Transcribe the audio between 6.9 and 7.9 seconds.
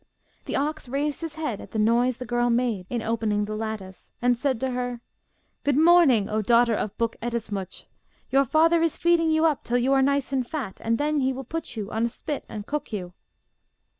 Buk Ettemsuch!